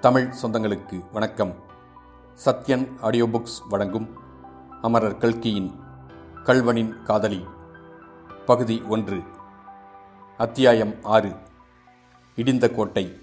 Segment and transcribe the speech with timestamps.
[0.00, 1.54] தமிழ் சொந்தங்களுக்கு வணக்கம்.
[2.44, 4.16] Sathyan audio books வழங்கும்
[4.82, 5.72] அமரர் கல்கியின்
[6.44, 7.44] கல்வனின் காதலி
[8.46, 9.22] பகுதி ஒன்று
[10.36, 11.32] அத்தியாயம் ஆறு
[12.36, 13.20] இடிந்த கோட்டை.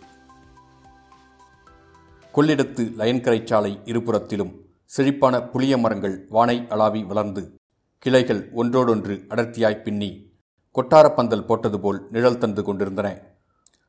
[2.34, 7.54] கொள்ளிடத்து லயன்கரை சாலை இருபுறத்திலும் செழிப்பான புளிய மரங்கள் வானை அளாவி வளர்ந்து
[8.00, 10.32] கிளைகள் ஒன்றோடொன்று அடர்த்தியாய் பின்னி
[10.76, 13.22] கொட்டாரப்பந்தல் போட்டது போல் நிழல் தந்து கொண்டிருந்தன.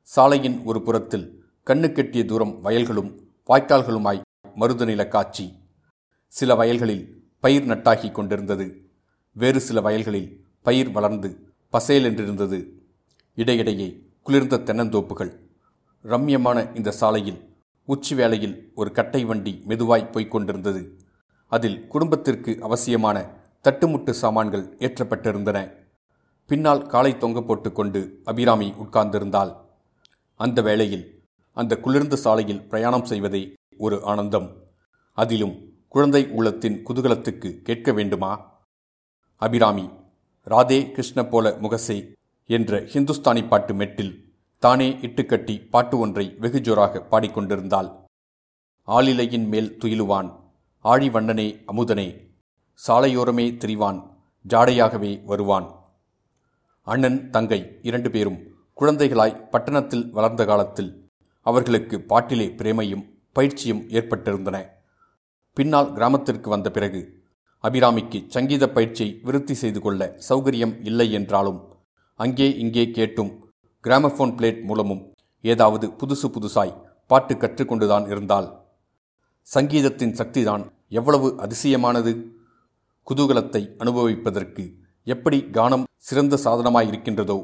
[0.02, 1.35] சாலையின் ஒரு புறத்தில்
[1.70, 4.20] கண்ணுக்கெட்டிய தூரம் வயல்களும் வாய்க்கால்களுமாய்
[4.60, 5.58] மருதநில காட்சி.
[6.28, 8.90] சில வயல்களில் பயிர் நட்டாகி கொண்டிருந்தது.
[9.32, 12.68] வேறு சில வயல்களில் பயிர் வளர்ந்து பசேல் என்றிருந்தது.
[13.34, 15.36] இடையிடையே குளிர்ந்த தென்னந்தோப்புகள்.
[16.04, 20.98] ரம்யமான இந்த சாலையில் உச்சி வேளையில் ஒரு கட்டை வண்டி மெதுவாய் போய்க் கொண்டிருந்தது.
[21.46, 23.30] அதில் குடும்பத்திற்கு அவசியமான
[23.64, 25.72] தட்டுமுட்டு சாமான்கள் ஏற்றப்பட்டிருந்தன.
[26.46, 29.56] பின்னால் காலை தொங்க போட்டுக்கொண்டு அபிராமி உட்கார்ந்திருந்தாள்.
[30.34, 31.15] அந்த வேளையில்
[31.56, 34.48] அந்த குளிர்ந்த சாலையில் பிரயாணம் செய்வதே ஒரு ஆனந்தம்.
[35.12, 38.60] அதிலும் குழந்தை உள்ளத்தின் குதூகலத்துக்கு கேட்க வேண்டுமா?
[39.36, 39.90] அபிராமி
[40.46, 42.12] ராதே கிருஷ்ண போல முகசே
[42.46, 44.24] என்ற ஹிந்துஸ்தானி பாட்டு மெட்டில்
[44.58, 47.90] தானே இட்டுக்கட்டி பாட்டு ஒன்றை வெகு ஜோராக பாடிக்கொண்டிருந்தாள்.
[48.88, 50.28] ஆளிலையின் மேல் துயிலுவான்
[50.84, 52.08] ஆழிவண்ணனே அமுதனே
[52.88, 54.00] சாலையோரமே திரிவான்
[54.48, 55.74] ஜாடையாகவே வருவான்.
[56.82, 58.38] அண்ணன் தங்கை இரண்டு பேரும்
[58.80, 61.05] குழந்தைகளாய் பட்டணத்தில் வளர்ந்த காலத்தில்
[61.46, 63.04] அவர்களுக்கு பாட்டிலே பிரேமையும்
[63.36, 64.56] பயிற்சியும் ஏற்பட்டிருந்தன.
[65.56, 67.00] பின்னால் கிராமத்திற்கு வந்த பிறகு
[67.64, 71.60] அபிராமிக்கு சங்கீத பயிற்சியை விருத்தி செய்து கொள்ள சௌகரியம் இல்லை என்றாலும்
[72.20, 73.32] அங்கே இங்கே கேட்டும்
[73.84, 75.02] கிராமபோன் பிளேட் மூலமும்
[75.44, 76.76] ஏதாவது புதுசு புதுசாய்
[77.10, 78.48] பாட்டு கற்றுக்கொண்டுதான் இருந்தால்
[79.48, 82.12] சங்கீதத்தின் சக்திதான் எவ்வளவு அதிசயமானது!
[83.06, 84.64] குதூகலத்தை அனுபவிப்பதற்கு
[85.06, 87.36] எப்படி கானம் சிறந்த சாதனமாயிருக்கின்றதோ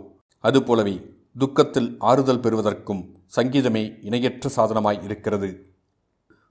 [0.44, 0.96] அதுபோலவே
[1.36, 3.02] துக்கத்தில் ஆறுதல் பெறுவதற்கும்
[3.36, 5.48] சங்கீதமே இணையற்ற சாதனமாய் இருக்கிறது.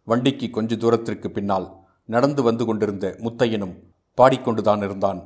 [0.07, 1.67] வண்டிக்கு கொஞ்ச தூரத்திற்கு பின்னால்
[2.05, 3.75] நடந்து வந்து கொண்டிருந்த முத்தையனும்
[4.17, 5.19] பாடிக்கொண்டுதான் இருந்தான்.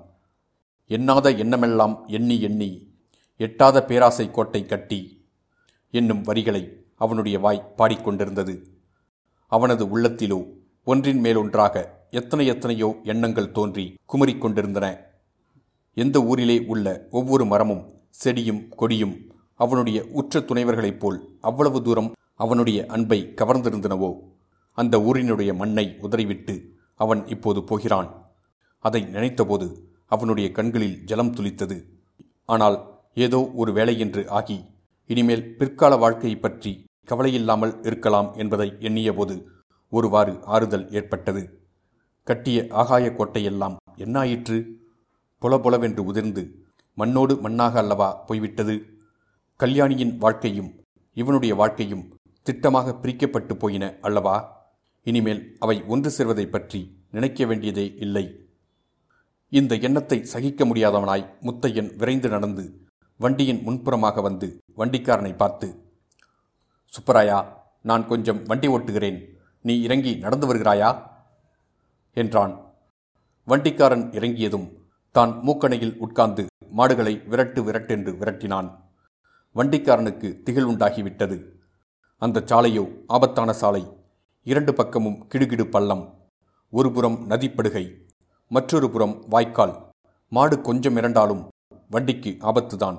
[0.90, 2.70] எண்ணாத எண்ணமெல்லாம் எண்ணி எண்ணி
[3.40, 5.00] எட்டாத பேராசை கோட்டை கட்டி
[5.92, 6.64] என்னும் வரிகளை
[6.96, 8.56] அவனுடைய வாய் பாடிக்கொண்டிருந்தது.
[9.52, 10.40] அவனது உள்ளத்திலோ
[10.84, 11.76] ஒன்றின் மேலொன்றாக
[12.10, 14.88] எத்தனை எத்தனையோ எண்ணங்கள் தோன்றி குமரிக்கொண்டிருந்தன
[15.98, 17.84] எந்த ஊரிலே உள்ள ஒவ்வொரு மரமும்
[18.24, 19.16] செடியும் கொடியும்
[19.56, 24.20] அவனுடைய உற்ற துணைவர்களைப் போல் அவ்வளவு தூரம் அவனுடைய அன்பை கவர்ந்திருந்தனவோ?
[24.72, 26.56] அந்த ஊரினுடைய மண்ணை உதறிவிட்டு
[26.96, 28.10] அவன் இப்போது போகிறான்.
[28.80, 29.68] அதை நினைத்தபோது
[30.06, 31.78] அவனுடைய கண்களில் ஜலம் துளித்தது.
[32.46, 32.78] ஆனால்
[33.16, 34.66] ஏதோ ஒரு வேலையென்று ஆகி
[35.06, 39.36] இனிமேல் பிற்கால வாழ்க்கையை பற்றி கவலையில்லாமல் இருக்கலாம் என்பதை எண்ணியபோது
[39.90, 41.44] ஒருவாறு ஆறுதல் ஏற்பட்டது.
[42.24, 44.58] கட்டிய ஆகாய கோட்டையெல்லாம் என்னாயிற்று?
[45.42, 46.44] புலபுலவென்று உதிர்ந்து
[46.98, 48.76] மண்ணோடு மண்ணாக அல்லவா போய்விட்டது?
[49.60, 50.72] கல்யாணியின் வாழ்க்கையும்
[51.14, 52.02] இவனுடைய வாழ்க்கையும்
[52.46, 54.34] திட்டமாக பிரிக்கப்பட்டு போயின அல்லவா?
[55.04, 56.80] இனிமேல் அவை ஒன்று சேர்வதை பற்றி
[57.12, 58.24] நினைக்க வேண்டியதே இல்லை.
[59.50, 62.66] இந்த எண்ணத்தை சகிக்க முடியாதவனாய் முத்தையன் விரைந்து நடந்து
[63.20, 65.68] வண்டியின் முன்புறமாக வந்து வண்டிக்காரனை பார்த்து
[66.94, 67.40] சுப்பராயா
[67.82, 69.20] நான் கொஞ்சம் வண்டி ஓட்டுகிறேன்.
[69.62, 70.90] நீ இறங்கி நடந்து வருகிறாயா?
[72.14, 72.56] என்றான்.
[73.48, 74.68] வண்டிக்காரன் இறங்கியதும்
[75.12, 78.70] தான் மூக்கணையில் உட்கார்ந்து மாடுகளை விரட்டு விரட்டென்று விரட்டினான்.
[79.56, 81.46] வண்டிக்காரனுக்கு திகில் உண்டாகிவிட்டது
[82.18, 83.84] அந்த சாலையோ ஆபத்தான சாலை.
[84.44, 86.18] இரண்டு பக்கமும் கிடுகிடு பள்ளம்.
[86.70, 88.06] ஒரு புறம் நதிப்படுகை
[88.48, 89.90] மற்றொரு புறம் வாய்க்கால்.
[90.30, 91.48] மாடு கொஞ்சம் இரண்டாலும்
[91.90, 92.98] வண்டிக்கு ஆபத்துதான்.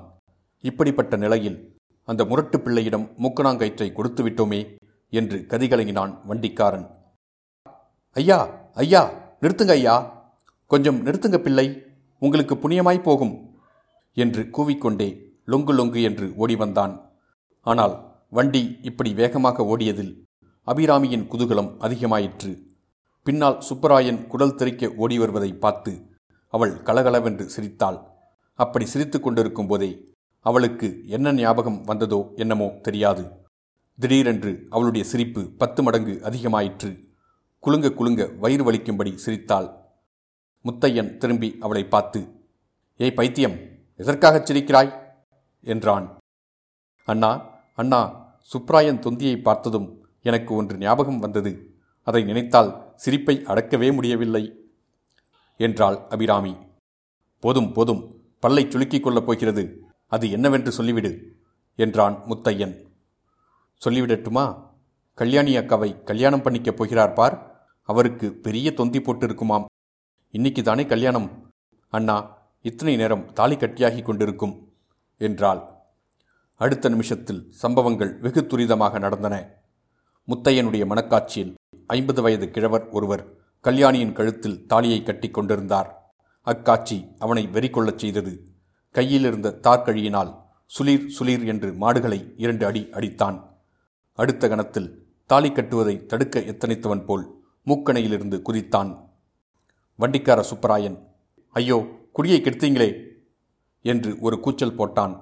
[0.59, 1.75] இப்படிப்பட்ட நிலையில்
[2.05, 4.75] அந்த முரட்டு பிள்ளையிடம் மூக்கணாங்கயிற்றை கொடுத்து விட்டோமே
[5.09, 6.87] என்று கதிகலங்கினான் வண்டிக்காரன்.
[8.13, 9.95] ஐயா ஐயா நிறுத்துங்க ஐயா.
[10.67, 11.85] கொஞ்சம் நிறுத்துங்க பிள்ளை.
[12.19, 13.59] உங்களுக்கு புண்ணியமாய் போகும்
[14.13, 16.93] என்று கூவிக்கொண்டே லொங்கு லொங்கு என்று ஓடி வந்தான்
[17.65, 17.95] ஆனால்
[18.37, 20.13] வண்டி இப்படி வேகமாக ஓடியதில்
[20.67, 22.51] அபிராமியின் குதூகலம் அதிகமாயிற்று.
[23.25, 25.93] பின்னால் சுப்பராயன் குடல் தெறிக்க ஓடி வருவதை பார்த்து
[26.53, 27.99] அவள் கலகலவென்று சிரித்தாள்.
[28.59, 29.89] அப்படி சிரித்து கொண்டிருக்கும் போதே
[30.45, 33.23] அவளுக்கு என்ன ஞாபகம் வந்ததோ என்னமோ தெரியாது.
[33.99, 36.91] திடீரென்று அவளுடைய சிரிப்பு பத்து மடங்கு அதிகமாயிற்று.
[37.63, 39.67] குலுங்க குலுங்க வயிறு வலிக்கும்படி சிரித்தாள்.
[40.65, 42.19] முத்தையன் திரும்பி அவளை பார்த்து
[42.99, 43.57] ஏய் பைத்தியம்
[43.99, 44.91] எதற்காகச் சிரிக்கிறாய்?
[45.67, 46.17] என்றான்.
[47.05, 47.31] அண்ணா
[47.75, 48.01] அண்ணா
[48.53, 51.75] சுப்ராயன் தொந்தியை பார்த்ததும் எனக்கு ஒன்று ஞாபகம் வந்தது.
[52.03, 54.73] அதை நினைத்தால் சிரிப்பை அடக்கவே முடியவில்லை
[55.57, 56.55] என்றாள் அபிராமி.
[57.39, 59.81] போதும் போதும் பல்லை சுலுக்கிக் கொள்ளப் போகிறது.
[60.07, 61.23] அது என்னவென்று சொல்லிவிடு
[61.75, 62.85] என்றான் முத்தையன்.
[63.85, 64.65] சொல்லிவிடட்டுமா?
[65.13, 67.35] கல்யாணி அக்காவை கல்யாணம் பண்ணிக்கப் போகிறார் பார்.
[67.83, 69.65] அவருக்கு பெரிய தொந்தி போட்டு இருக்குமாம்
[70.31, 71.49] இன்னைக்கு தானே கல்யாணம்.
[71.89, 74.66] அண்ணா இத்தனை நேரம் தாலி கட்டியாகி கொண்டிருக்கும்.
[75.17, 75.61] என்றாள்.
[76.53, 79.35] அடுத்த நிமிஷத்தில் சம்பவங்கள் வெகு துரிதமாக நடந்தன.
[80.27, 81.53] முத்தையனுடைய மனக்காட்சியில்
[81.87, 86.11] ஐம்பது வயது கிழவர் ஒருவர் கல்யாணியின் கழுத்தில் தாலியை கட்டி கொண்டிருந்தார்.
[86.43, 88.33] அக்காட்சி அவனை வெறி கொள்ளச் செய்தது.
[88.91, 90.31] கையிலிருந்த தார்கழியினால்
[90.77, 93.37] சுளீர் சுளீர் என்று மாடுகளை இரண்டு அடி அடித்தான்.
[94.13, 97.25] அடுத்த கணத்தில் தாலி கட்டுவதை தடுக்க எத்தனித்தவன் போல்
[97.67, 98.91] மூக்கணையிலிருந்து குதித்தான்.
[99.99, 100.97] வண்டிக்கார சுப்பராயன்
[101.55, 101.77] ஐயோ
[102.13, 103.06] குடியை கெடுத்தீங்களே
[103.87, 105.15] என்று ஒரு கூச்சல் போட்டான்.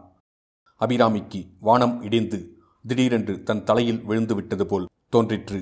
[0.79, 2.39] அபிராமிக்கு வானம் இடிந்து
[2.87, 5.59] திடீரென்று தன் தலையில் விழுந்து விட்டது போல் தோன்றிற்று.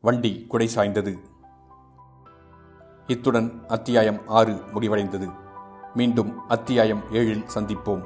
[0.00, 1.12] வண்டி குடை சாய்ந்தது.
[3.06, 5.28] இத்துடன் அத்தியாயம் ஆறு முடிவடைந்தது.
[5.94, 8.02] மீண்டும் அத்தியாயம் ஏழில் சந்திப்போம்.